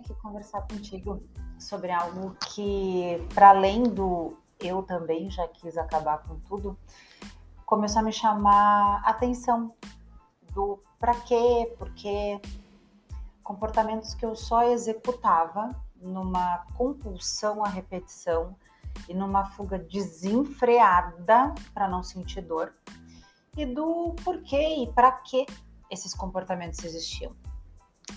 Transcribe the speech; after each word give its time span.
aqui 0.00 0.14
conversar 0.14 0.62
contigo 0.62 1.20
sobre 1.58 1.92
algo 1.92 2.36
que, 2.52 3.24
para 3.34 3.50
além 3.50 3.82
do 3.82 4.36
eu 4.58 4.82
também 4.82 5.30
já 5.30 5.46
quis 5.48 5.76
acabar 5.78 6.18
com 6.18 6.38
tudo, 6.40 6.76
começou 7.64 8.00
a 8.00 8.02
me 8.02 8.12
chamar 8.12 9.02
atenção 9.04 9.74
do 10.52 10.78
para 10.98 11.14
quê, 11.14 11.74
porque 11.78 12.40
comportamentos 13.42 14.14
que 14.14 14.24
eu 14.24 14.36
só 14.36 14.64
executava 14.64 15.70
numa 15.96 16.66
compulsão 16.76 17.64
à 17.64 17.68
repetição 17.68 18.54
e 19.08 19.14
numa 19.14 19.44
fuga 19.44 19.78
desenfreada 19.78 21.54
para 21.72 21.88
não 21.88 22.02
sentir 22.02 22.42
dor 22.42 22.74
e 23.56 23.64
do 23.64 24.14
porquê 24.24 24.82
e 24.82 24.92
para 24.92 25.10
que 25.12 25.46
esses 25.90 26.14
comportamentos 26.14 26.84
existiam. 26.84 27.34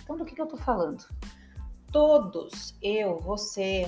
Então, 0.03 0.17
do 0.17 0.25
que, 0.25 0.35
que 0.35 0.41
eu 0.41 0.45
estou 0.45 0.59
falando? 0.59 1.05
Todos, 1.93 2.75
eu, 2.81 3.19
você 3.19 3.87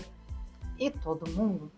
e 0.77 0.91
todo 0.91 1.27
mundo, 1.32 1.72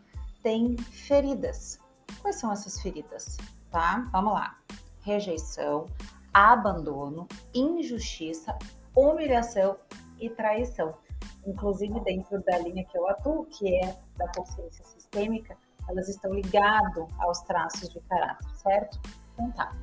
tem 0.44 0.76
feridas. 0.78 1.80
Quais 2.22 2.36
são 2.36 2.52
essas 2.52 2.82
feridas? 2.82 3.38
Tá? 3.72 4.06
Vamos 4.12 4.34
lá. 4.34 4.58
Rejeição, 5.04 5.86
abandono, 6.34 7.30
injustiça, 7.56 8.58
humilhação 8.94 9.78
e 10.20 10.30
traição. 10.30 10.98
Inclusive, 11.46 11.98
dentro 12.02 12.44
da 12.44 12.58
linha 12.58 12.84
que 12.84 12.98
eu 12.98 13.08
atuo, 13.08 13.46
que 13.46 13.78
é 13.82 13.98
da 14.18 14.28
consciência 14.34 14.84
sistêmica, 14.84 15.58
elas 15.88 16.10
estão 16.10 16.34
ligadas 16.34 17.08
aos 17.20 17.40
traços 17.44 17.88
de 17.88 18.02
caráter, 18.02 18.50
certo? 18.58 19.00
Então 19.34 19.50
tá. 19.54 19.74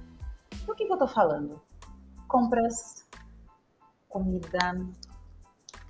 Do 0.66 0.74
que, 0.74 0.84
que 0.84 0.92
eu 0.92 0.98
tô 0.98 1.08
falando? 1.08 1.58
Compras, 2.28 3.08
comida, 4.10 4.74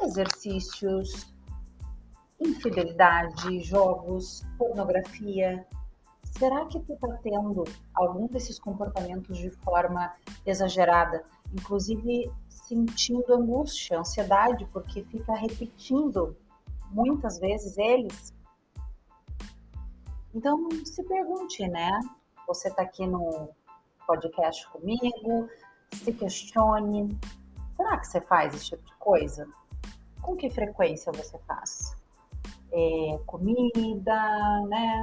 exercícios, 0.03 1.33
infidelidade, 2.41 3.61
jogos, 3.61 4.43
pornografia. 4.59 5.67
Será 6.25 6.67
que 6.67 6.81
tu 6.81 6.97
tá 6.97 7.09
tendo 7.23 7.65
algum 7.95 8.27
desses 8.27 8.59
comportamentos 8.59 9.39
de 9.39 9.51
forma 9.51 10.13
exagerada, 10.45 11.25
inclusive 11.53 12.31
sentindo 12.49 13.35
angústia, 13.35 13.99
ansiedade, 13.99 14.67
porque 14.73 15.05
fica 15.05 15.35
repetindo 15.35 16.37
muitas 16.91 17.39
vezes 17.39 17.79
eles? 17.79 18.35
Então, 20.35 20.69
se 20.85 21.03
pergunte, 21.05 21.67
né? 21.69 22.01
Você 22.49 22.69
está 22.69 22.83
aqui 22.83 23.07
no 23.07 23.49
podcast 24.07 24.69
comigo, 24.71 25.49
se 25.93 26.13
questione, 26.13 27.17
Será 27.77 27.99
que 27.99 28.07
você 28.07 28.21
faz 28.21 28.55
esse 28.55 28.67
tipo 28.67 28.85
de 28.85 28.95
coisa? 28.97 29.49
Com 30.25 30.37
que 30.37 30.49
frequência 30.49 31.13
você 31.13 31.39
faz? 31.47 31.95
É, 32.73 33.19
comida, 33.27 34.63
né? 34.69 35.03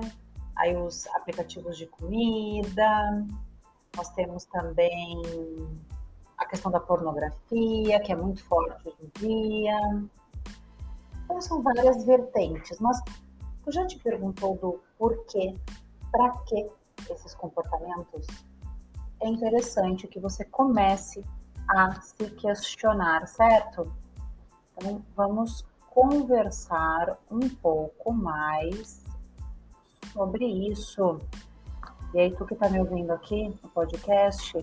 Aí 0.56 0.76
os 0.76 1.06
aplicativos 1.10 1.78
de 1.78 1.86
comida. 1.86 3.24
Nós 3.96 4.10
temos 4.16 4.46
também 4.46 5.22
a 6.40 6.46
questão 6.48 6.72
da 6.72 6.80
pornografia, 6.80 8.00
que 8.00 8.12
é 8.12 8.16
muito 8.16 8.44
forte 8.46 8.88
hoje 8.88 8.98
em 9.00 9.20
dia. 9.20 9.80
Então 11.24 11.40
são 11.40 11.62
várias 11.62 12.04
vertentes, 12.04 12.80
mas 12.80 13.00
tu 13.64 13.72
já 13.72 13.86
te 13.86 14.00
perguntou 14.00 14.56
do 14.58 14.82
porquê, 14.98 15.56
para 16.12 16.32
que 16.48 16.68
esses 17.12 17.36
comportamentos? 17.36 18.26
É 19.22 19.28
interessante 19.28 20.08
que 20.08 20.20
você 20.20 20.44
comece 20.46 21.24
a 21.70 22.02
se 22.02 22.28
questionar, 22.32 23.28
certo? 23.28 24.01
Então, 24.82 25.00
vamos 25.16 25.64
conversar 25.92 27.16
um 27.30 27.48
pouco 27.48 28.12
mais 28.12 29.06
sobre 30.12 30.44
isso. 30.44 31.20
E 32.16 32.20
aí, 32.20 32.36
tu 32.36 32.48
que 32.48 32.56
tá 32.56 32.68
me 32.68 32.80
ouvindo 32.80 33.12
aqui 33.12 33.56
no 33.62 33.70
podcast, 33.70 34.58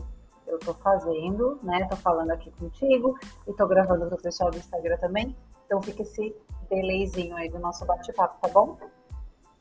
eu 0.44 0.58
tô 0.58 0.74
fazendo, 0.74 1.60
né? 1.62 1.86
Tô 1.86 1.94
falando 1.94 2.32
aqui 2.32 2.50
contigo 2.50 3.16
e 3.46 3.52
tô 3.52 3.64
gravando 3.68 4.06
pro 4.06 4.20
pessoal 4.20 4.50
do 4.50 4.58
Instagram 4.58 4.96
também. 4.98 5.36
Então, 5.64 5.80
fica 5.80 6.02
esse 6.02 6.34
delayzinho 6.68 7.36
aí 7.36 7.48
do 7.48 7.60
nosso 7.60 7.86
bate-papo, 7.86 8.40
tá 8.40 8.48
bom? 8.48 8.76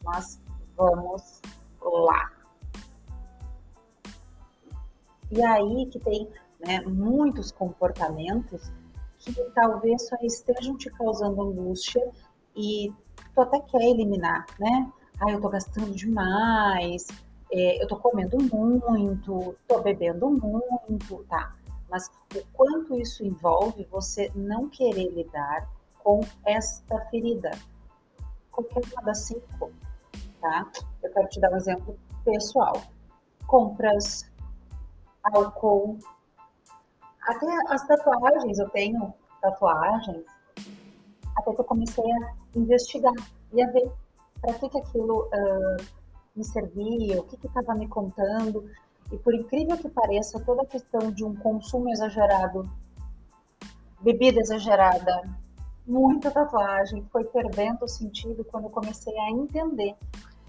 Mas 0.04 0.42
vamos 0.76 1.40
lá. 1.84 2.32
E 5.30 5.44
aí 5.44 5.86
que 5.86 6.00
tem 6.00 6.28
né, 6.66 6.82
muitos 6.82 7.52
comportamentos 7.52 8.72
que 9.34 9.44
talvez 9.54 10.08
só 10.08 10.16
estejam 10.22 10.78
te 10.78 10.90
causando 10.92 11.42
angústia 11.42 12.02
e 12.56 12.92
tu 13.34 13.42
até 13.42 13.60
quer 13.62 13.82
eliminar, 13.82 14.46
né? 14.60 14.92
Ah, 15.20 15.32
eu 15.32 15.42
tô 15.42 15.50
gastando 15.50 15.92
demais, 15.94 17.08
é, 17.52 17.82
eu 17.82 17.88
tô 17.88 17.98
comendo 17.98 18.38
muito, 18.38 19.56
tô 19.68 19.82
bebendo 19.82 20.30
muito, 20.30 21.26
tá? 21.30 21.56
Mas 21.90 22.10
o 22.36 22.44
quanto 22.54 23.00
isso 23.00 23.24
envolve 23.24 23.88
você 23.90 24.32
não 24.36 24.70
querer 24.70 25.10
lidar 25.10 25.70
com 26.04 26.22
esta 26.46 27.00
ferida? 27.06 27.52
Qualquer 28.52 28.82
uma 28.92 29.04
das 29.04 29.20
cinco, 29.20 29.72
tá? 30.42 30.70
Eu 31.02 31.12
quero 31.12 31.30
te 31.30 31.40
dar 31.40 31.52
um 31.52 31.58
exemplo 31.58 31.98
pessoal. 32.26 32.82
Compras, 33.46 34.30
álcool, 35.24 35.98
até 37.28 37.46
as 37.68 37.86
tatuagens, 37.86 38.58
eu 38.58 38.70
tenho 38.70 39.14
tatuagens, 39.42 40.26
até 41.36 41.54
que 41.54 41.62
eu 41.62 41.66
comecei 41.66 42.04
a 42.04 42.34
investigar 42.56 43.14
e 43.54 43.62
a 43.62 43.70
ver 43.70 43.92
para 44.42 44.54
que, 44.54 44.70
que 44.70 44.78
aquilo 44.78 45.26
uh, 45.26 45.86
me 46.36 46.44
servia, 46.44 47.20
o 47.20 47.24
que 47.24 47.36
estava 47.46 47.76
me 47.76 47.88
contando. 47.88 48.70
E 49.12 49.18
por 49.18 49.34
incrível 49.34 49.78
que 49.78 49.90
pareça, 49.90 50.40
toda 50.40 50.62
a 50.62 50.66
questão 50.66 51.12
de 51.12 51.24
um 51.26 51.36
consumo 51.36 51.90
exagerado, 51.90 52.70
bebida 54.02 54.40
exagerada, 54.40 55.24
muita 55.86 56.32
tatuagem, 56.32 57.06
foi 57.12 57.24
perdendo 57.26 57.84
o 57.84 57.88
sentido 57.88 58.44
quando 58.46 58.66
eu 58.66 58.70
comecei 58.70 59.18
a 59.18 59.32
entender 59.32 59.96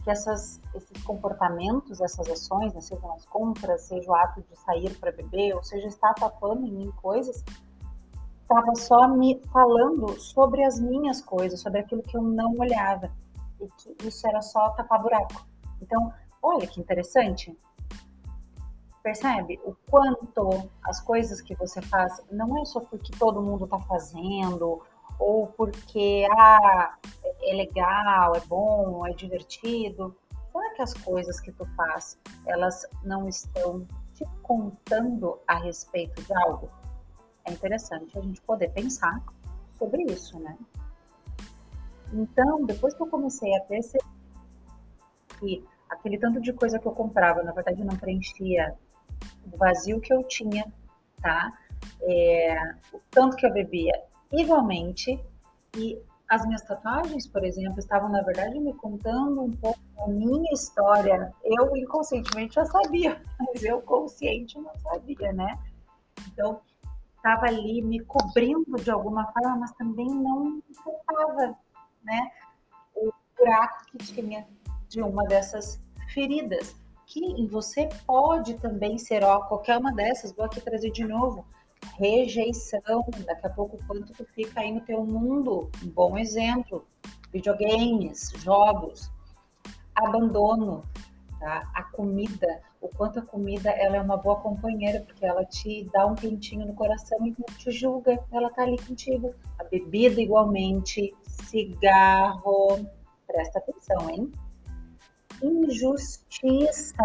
que 0.08 0.12
essas, 0.12 0.58
esses 0.74 1.02
comportamentos, 1.04 2.00
essas 2.00 2.26
ações, 2.30 2.72
né, 2.72 2.80
sejam 2.80 3.12
as 3.12 3.26
compras, 3.26 3.82
seja 3.82 4.10
o 4.10 4.14
ato 4.14 4.40
de 4.40 4.56
sair 4.56 4.96
para 4.96 5.12
beber, 5.12 5.54
ou 5.54 5.62
seja, 5.62 5.86
estar 5.86 6.14
tapando 6.14 6.66
em 6.66 6.72
mim 6.72 6.90
coisas, 7.02 7.44
estava 8.40 8.74
só 8.74 9.06
me 9.06 9.38
falando 9.52 10.18
sobre 10.18 10.64
as 10.64 10.80
minhas 10.80 11.20
coisas, 11.20 11.60
sobre 11.60 11.80
aquilo 11.80 12.02
que 12.02 12.16
eu 12.16 12.22
não 12.22 12.54
olhava. 12.58 13.10
E 13.60 13.68
que 13.76 14.08
isso 14.08 14.26
era 14.26 14.40
só 14.40 14.70
tapar 14.70 15.02
buraco. 15.02 15.46
Então, 15.82 16.10
olha 16.42 16.66
que 16.66 16.80
interessante. 16.80 17.54
Percebe 19.02 19.60
o 19.62 19.76
quanto 19.90 20.70
as 20.84 21.02
coisas 21.02 21.42
que 21.42 21.54
você 21.54 21.82
faz 21.82 22.22
não 22.30 22.56
é 22.62 22.64
só 22.64 22.80
porque 22.80 23.12
todo 23.18 23.42
mundo 23.42 23.64
está 23.64 23.78
fazendo 23.80 24.80
ou 25.18 25.48
porque 25.48 26.26
ah, 26.30 26.94
é 27.42 27.54
legal, 27.54 28.34
é 28.34 28.40
bom, 28.40 29.06
é 29.06 29.12
divertido. 29.12 30.14
Será 30.52 30.70
que 30.74 30.82
as 30.82 30.94
coisas 30.94 31.40
que 31.40 31.52
tu 31.52 31.64
faz, 31.76 32.18
elas 32.46 32.86
não 33.04 33.28
estão 33.28 33.86
te 34.14 34.24
contando 34.42 35.38
a 35.46 35.56
respeito 35.56 36.22
de 36.22 36.34
algo? 36.34 36.68
É 37.44 37.52
interessante 37.52 38.18
a 38.18 38.20
gente 38.20 38.40
poder 38.42 38.70
pensar 38.70 39.22
sobre 39.78 40.02
isso, 40.04 40.38
né? 40.40 40.56
Então, 42.12 42.64
depois 42.64 42.94
que 42.94 43.02
eu 43.02 43.06
comecei 43.06 43.54
a 43.56 43.60
perceber 43.60 44.04
que 45.38 45.64
aquele 45.88 46.18
tanto 46.18 46.40
de 46.40 46.52
coisa 46.52 46.78
que 46.78 46.86
eu 46.86 46.92
comprava, 46.92 47.42
na 47.42 47.52
verdade, 47.52 47.84
não 47.84 47.96
preenchia 47.96 48.74
o 49.52 49.56
vazio 49.56 50.00
que 50.00 50.12
eu 50.12 50.22
tinha, 50.24 50.64
tá? 51.22 51.52
É, 52.02 52.74
o 52.92 53.00
tanto 53.10 53.36
que 53.36 53.46
eu 53.46 53.52
bebia 53.52 54.02
igualmente. 54.32 55.22
E 55.76 56.00
as 56.28 56.44
minhas 56.46 56.62
tatuagens, 56.62 57.26
por 57.26 57.42
exemplo, 57.42 57.78
estavam, 57.78 58.10
na 58.10 58.22
verdade, 58.22 58.60
me 58.60 58.74
contando 58.74 59.42
um 59.42 59.50
pouco 59.50 59.78
a 60.04 60.08
minha 60.08 60.52
história. 60.52 61.32
Eu 61.42 61.74
inconscientemente 61.74 62.54
já 62.54 62.66
sabia, 62.66 63.20
mas 63.40 63.62
eu 63.62 63.80
consciente 63.80 64.58
não 64.58 64.74
sabia, 64.76 65.32
né? 65.32 65.58
Então, 66.26 66.60
estava 67.16 67.46
ali 67.46 67.80
me 67.80 68.00
cobrindo 68.00 68.76
de 68.76 68.90
alguma 68.90 69.32
forma, 69.32 69.56
mas 69.56 69.72
também 69.72 70.06
não 70.06 70.62
faltava, 70.84 71.56
né? 72.04 72.30
O 72.94 73.10
buraco 73.36 73.86
que 73.86 73.98
tinha 73.98 74.46
de 74.88 75.02
uma 75.02 75.24
dessas 75.24 75.80
feridas, 76.12 76.76
que 77.06 77.46
você 77.46 77.88
pode 78.06 78.54
também 78.58 78.98
ser, 78.98 79.24
ó, 79.24 79.40
qualquer 79.44 79.78
uma 79.78 79.92
dessas, 79.94 80.32
vou 80.32 80.44
aqui 80.44 80.60
trazer 80.60 80.90
de 80.90 81.04
novo, 81.04 81.46
rejeição, 81.98 83.04
daqui 83.26 83.46
a 83.46 83.50
pouco 83.50 83.78
quanto 83.86 84.12
tu 84.12 84.24
fica 84.24 84.60
aí 84.60 84.72
no 84.72 84.80
teu 84.80 85.04
mundo, 85.04 85.70
um 85.82 85.88
bom 85.88 86.16
exemplo, 86.16 86.86
videogames, 87.32 88.32
jogos, 88.36 89.10
abandono, 89.94 90.82
tá? 91.40 91.70
A 91.74 91.82
comida, 91.82 92.60
o 92.80 92.88
quanto 92.88 93.18
a 93.18 93.22
comida 93.22 93.70
ela 93.70 93.96
é 93.96 94.00
uma 94.00 94.16
boa 94.16 94.36
companheira, 94.36 95.00
porque 95.00 95.26
ela 95.26 95.44
te 95.44 95.88
dá 95.92 96.06
um 96.06 96.14
quentinho 96.14 96.66
no 96.66 96.74
coração 96.74 97.18
e 97.26 97.34
não 97.38 97.56
te 97.56 97.70
julga, 97.70 98.18
ela 98.32 98.50
tá 98.50 98.62
ali 98.62 98.78
contigo, 98.78 99.34
a 99.58 99.64
bebida 99.64 100.20
igualmente, 100.20 101.14
cigarro, 101.44 102.86
presta 103.26 103.58
atenção, 103.58 104.10
hein? 104.10 104.32
Injustiça, 105.42 107.02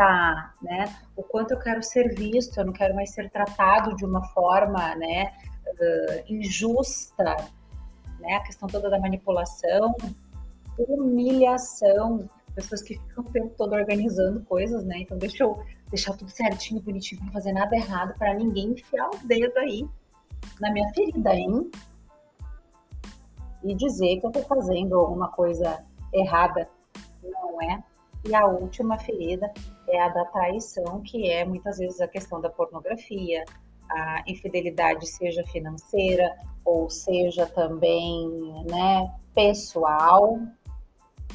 né? 0.62 0.96
O 1.16 1.24
quanto 1.24 1.52
eu 1.52 1.60
quero 1.60 1.84
ser 1.84 2.14
visto, 2.16 2.58
eu 2.58 2.66
não 2.66 2.74
quero 2.74 2.96
mais 2.96 3.12
ser 3.12 3.30
tratado 3.30 3.96
de 3.96 4.06
uma 4.06 4.24
forma, 4.30 4.96
né, 4.96 5.34
uh, 5.68 6.34
injusta, 6.34 7.36
né? 8.20 8.36
A 8.36 8.44
questão 8.44 8.68
toda 8.68 8.90
da 8.90 9.00
manipulação, 9.00 9.96
humilhação, 10.78 12.28
pessoas 12.56 12.82
que 12.82 12.98
ficam 12.98 13.24
o 13.24 13.32
tempo 13.32 13.54
todo 13.58 13.74
organizando 13.74 14.42
coisas, 14.46 14.84
né? 14.84 15.00
Então 15.00 15.18
deixa 15.18 15.44
eu 15.44 15.64
deixar 15.90 16.16
tudo 16.16 16.32
certinho, 16.32 16.82
bonitinho, 16.82 17.24
não 17.24 17.32
fazer 17.32 17.54
nada 17.54 17.76
errado 17.76 18.18
para 18.18 18.34
ninguém 18.34 18.72
enfiar 18.72 19.10
o 19.10 19.28
dedo 19.28 19.58
aí 19.60 19.88
na 20.60 20.72
minha 20.72 20.92
ferida, 20.94 21.34
hein? 21.36 21.70
E 23.64 23.76
dizer 23.76 24.20
que 24.20 24.26
eu 24.26 24.32
tô 24.32 24.42
fazendo 24.42 24.98
alguma 24.98 25.30
coisa 25.30 25.84
errada, 26.12 26.68
não 27.24 27.62
é? 27.62 27.84
E 28.26 28.34
a 28.34 28.46
última 28.46 28.98
ferida 28.98 29.52
é 29.88 30.02
a 30.02 30.10
da 30.10 30.26
traição, 30.26 31.02
que 31.02 31.30
é 31.30 31.44
muitas 31.44 31.78
vezes 31.78 32.00
a 32.00 32.08
questão 32.08 32.40
da 32.40 32.50
pornografia, 32.50 33.44
a 33.90 34.24
infidelidade, 34.26 35.06
seja 35.08 35.44
financeira 35.48 36.34
ou 36.64 36.90
seja 36.90 37.46
também, 37.46 38.30
né, 38.70 39.14
pessoal. 39.36 40.40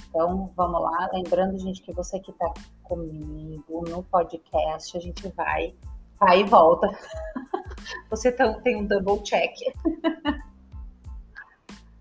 Então, 0.09 0.51
vamos 0.57 0.81
lá. 0.81 1.11
Lembrando, 1.13 1.59
gente, 1.59 1.83
que 1.83 1.93
você 1.93 2.19
que 2.19 2.31
está 2.31 2.53
comigo 2.83 3.85
no 3.89 4.03
podcast, 4.05 4.97
a 4.97 5.01
gente 5.01 5.29
vai, 5.37 5.75
vai 6.19 6.41
e 6.41 6.45
volta. 6.45 6.89
Você 8.11 8.33
tem 8.33 8.77
um 8.77 8.87
double 8.87 9.23
check. 9.23 9.53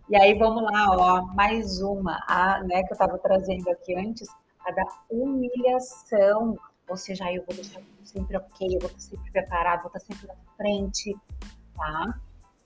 E 0.09 0.15
aí, 0.15 0.39
vamos 0.39 0.63
lá, 0.63 0.87
ó, 0.91 1.21
mais 1.35 1.81
uma, 1.81 2.23
a, 2.29 2.63
né, 2.63 2.81
que 2.83 2.93
eu 2.93 2.93
estava 2.93 3.17
trazendo 3.17 3.69
aqui 3.69 3.93
antes, 3.93 4.29
da 4.71 4.85
humilhação. 5.09 6.57
Ou 6.89 6.97
seja, 6.97 7.31
eu 7.31 7.43
vou 7.45 7.55
deixar 7.55 7.81
sempre 8.03 8.37
ok, 8.37 8.67
eu 8.67 8.79
vou 8.79 8.89
estar 8.89 8.99
sempre 8.99 9.31
preparado, 9.31 9.83
vou 9.83 9.91
estar 9.93 9.99
sempre 9.99 10.27
na 10.27 10.35
frente, 10.55 11.15
tá? 11.75 12.19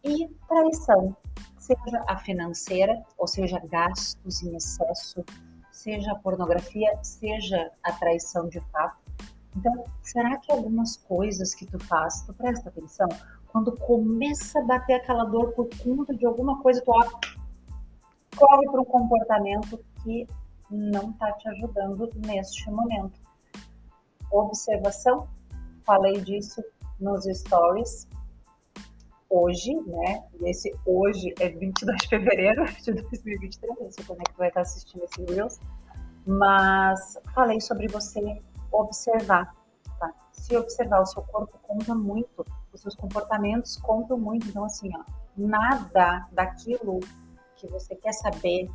E 0.04 0.28
traição, 0.48 1.16
seja 1.58 2.04
a 2.08 2.18
financeira, 2.18 3.04
ou 3.18 3.28
seja, 3.28 3.60
gastos 3.70 4.42
em 4.44 4.56
excesso, 4.56 5.24
seja 5.72 6.12
a 6.12 6.16
pornografia, 6.16 6.98
seja 7.04 7.72
a 7.84 7.92
traição 7.94 8.48
de 8.48 8.60
fato. 8.72 8.98
Então, 9.56 9.84
será 10.02 10.38
que 10.38 10.52
algumas 10.52 10.98
coisas 10.98 11.54
que 11.54 11.66
tu 11.66 11.80
faz, 11.80 12.22
tu 12.22 12.34
presta 12.34 12.70
atenção? 12.70 13.10
Quando 13.48 13.76
começa 13.78 14.60
a 14.60 14.64
bater 14.64 14.94
aquela 14.94 15.26
dor 15.26 15.52
por 15.54 15.68
conta 15.84 16.16
de 16.16 16.26
alguma 16.26 16.62
coisa, 16.62 16.82
tu 16.82 16.92
ó, 16.92 17.04
corre 18.38 18.70
para 18.70 18.82
um 18.82 18.86
comportamento 18.86 19.84
que 20.04 20.28
não 20.72 21.12
está 21.12 21.32
te 21.34 21.48
ajudando 21.50 22.10
neste 22.26 22.70
momento. 22.72 23.20
Observação, 24.32 25.28
falei 25.86 26.22
disso 26.22 26.64
nos 27.00 27.26
stories 27.26 28.08
hoje, 29.30 29.74
né? 29.88 30.24
Esse 30.44 30.74
hoje 30.86 31.34
é 31.40 31.50
22 31.50 31.98
de 32.02 32.08
fevereiro 32.08 32.66
de 32.66 32.94
2023, 32.94 33.80
não 33.80 33.92
sei 33.92 34.06
quando 34.06 34.20
é 34.20 34.24
que 34.24 34.38
vai 34.38 34.48
estar 34.50 34.62
assistindo 34.62 35.04
esse 35.04 35.24
Reels, 35.24 35.60
mas 36.26 37.18
falei 37.34 37.60
sobre 37.60 37.88
você 37.88 38.42
observar, 38.72 39.56
tá? 40.00 40.14
Se 40.32 40.56
observar, 40.56 41.02
o 41.02 41.06
seu 41.06 41.24
corpo 41.24 41.58
conta 41.64 41.96
muito, 41.96 42.46
os 42.74 42.82
seus 42.82 42.96
comportamentos 42.96 43.78
contam 43.78 44.18
muito, 44.18 44.48
então 44.48 44.66
assim, 44.66 44.90
ó, 44.96 45.04
nada 45.36 46.28
daquilo 46.32 47.00
que 47.56 47.68
você 47.68 47.96
quer 47.96 48.14
saber 48.14 48.70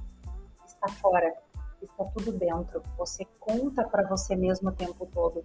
está 0.65 0.89
fora, 0.89 1.35
está 1.85 2.05
tudo 2.05 2.33
dentro. 2.33 2.83
Você 2.97 3.25
conta 3.39 3.85
para 3.85 4.07
você 4.09 4.35
mesmo 4.35 4.71
o 4.71 4.73
tempo 4.73 5.07
todo. 5.13 5.43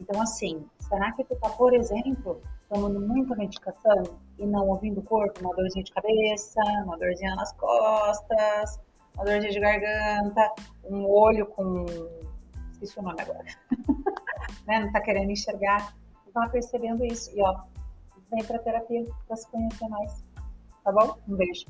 Então, 0.00 0.20
assim, 0.20 0.64
será 0.80 1.12
que 1.12 1.24
tu 1.24 1.36
tá, 1.36 1.50
por 1.50 1.74
exemplo, 1.74 2.40
tomando 2.68 3.00
muita 3.00 3.36
medicação 3.36 4.02
e 4.38 4.46
não 4.46 4.68
ouvindo 4.68 5.00
o 5.00 5.02
corpo? 5.02 5.40
Uma 5.40 5.54
dorzinha 5.54 5.84
de 5.84 5.92
cabeça, 5.92 6.60
uma 6.84 6.96
dorzinha 6.96 7.34
nas 7.36 7.52
costas, 7.52 8.80
uma 9.14 9.24
dorzinha 9.24 9.52
de 9.52 9.60
garganta, 9.60 10.52
um 10.84 11.06
olho 11.06 11.46
com. 11.46 11.84
Esqueci 12.72 12.98
o 12.98 13.02
nome 13.02 13.20
agora. 13.20 13.44
né? 14.66 14.80
Não 14.80 14.92
tá 14.92 15.00
querendo 15.00 15.30
enxergar. 15.30 15.94
Tá 16.32 16.48
percebendo 16.48 17.04
isso. 17.04 17.30
E 17.36 17.42
ó, 17.42 17.60
vem 18.30 18.44
pra 18.44 18.58
terapia 18.58 19.04
pra 19.26 19.36
se 19.36 19.46
conhecer 19.48 19.88
mais. 19.88 20.24
Tá 20.82 20.92
bom? 20.92 21.16
Um 21.28 21.36
beijo. 21.36 21.66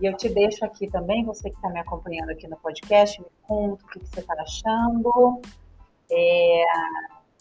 E 0.00 0.06
eu 0.06 0.16
te 0.16 0.30
deixo 0.30 0.64
aqui 0.64 0.88
também, 0.88 1.24
você 1.26 1.50
que 1.50 1.56
está 1.56 1.68
me 1.68 1.78
acompanhando 1.78 2.30
aqui 2.30 2.48
no 2.48 2.56
podcast, 2.56 3.20
me 3.20 3.26
conta 3.42 3.84
o 3.84 3.88
que, 3.88 4.00
que 4.00 4.06
você 4.06 4.20
está 4.20 4.32
achando. 4.34 5.42
É, 6.10 6.64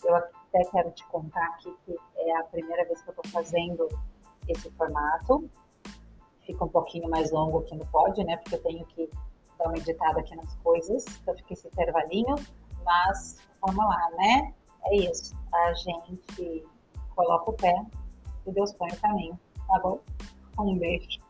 eu 0.04 0.16
até 0.16 0.66
quero 0.70 0.92
te 0.92 1.06
contar 1.06 1.46
aqui 1.46 1.74
que 1.86 1.96
é 2.18 2.38
a 2.38 2.44
primeira 2.44 2.84
vez 2.84 3.02
que 3.02 3.10
eu 3.10 3.14
estou 3.14 3.32
fazendo 3.32 3.88
esse 4.46 4.70
formato. 4.72 5.50
Fica 6.42 6.66
um 6.66 6.68
pouquinho 6.68 7.10
mais 7.10 7.32
longo 7.32 7.60
aqui 7.60 7.76
no 7.78 7.86
pod, 7.86 8.22
né? 8.26 8.36
Porque 8.36 8.56
eu 8.56 8.64
tenho 8.64 8.86
que 8.88 9.10
dar 9.58 9.70
uma 9.70 9.78
editada 9.78 10.20
aqui 10.20 10.36
nas 10.36 10.54
coisas. 10.56 11.06
Então 11.22 11.34
fica 11.36 11.54
esse 11.54 11.68
intervalinho. 11.68 12.36
Mas 12.84 13.40
vamos 13.62 13.86
lá, 13.86 14.10
né? 14.18 14.54
É 14.88 14.96
isso. 14.98 15.34
A 15.54 15.74
gente 15.74 16.66
coloca 17.16 17.52
o 17.52 17.54
pé 17.54 17.86
e 18.46 18.52
Deus 18.52 18.74
põe 18.74 18.90
o 18.90 19.00
caminho, 19.00 19.40
tá 19.66 19.80
bom? 19.80 20.00
Um 20.58 20.78
beijo. 20.78 21.29